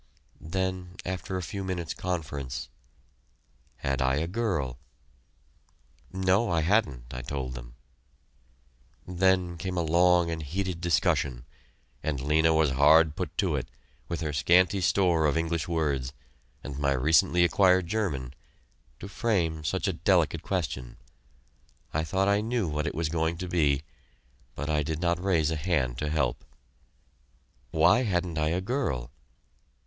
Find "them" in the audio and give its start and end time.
7.53-7.75